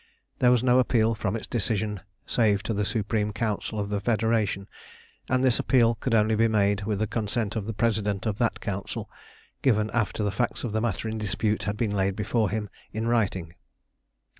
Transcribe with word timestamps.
There 0.39 0.49
was 0.49 0.63
no 0.63 0.79
appeal 0.79 1.13
from 1.13 1.35
its 1.35 1.45
decision 1.45 1.99
save 2.25 2.63
to 2.63 2.73
the 2.73 2.85
Supreme 2.85 3.31
Council 3.31 3.79
of 3.79 3.89
the 3.89 3.99
Federation, 4.01 4.67
and 5.29 5.43
this 5.43 5.59
appeal 5.59 5.93
could 5.93 6.15
only 6.15 6.33
be 6.33 6.47
made 6.47 6.85
with 6.85 6.97
the 6.97 7.05
consent 7.05 7.55
of 7.55 7.67
the 7.67 7.73
President 7.73 8.25
of 8.25 8.39
that 8.39 8.61
Council, 8.61 9.11
given 9.61 9.91
after 9.93 10.23
the 10.23 10.31
facts 10.31 10.63
of 10.63 10.71
the 10.71 10.81
matter 10.81 11.07
in 11.07 11.19
dispute 11.19 11.65
had 11.65 11.77
been 11.77 11.91
laid 11.95 12.15
before 12.15 12.49
him 12.49 12.67
in 12.91 13.05
writing. 13.05 13.53